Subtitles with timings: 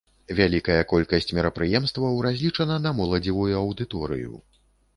[0.37, 4.33] Вялікая колькасць мерапрыемстваў разлічана на моладзевую аўдыторыю.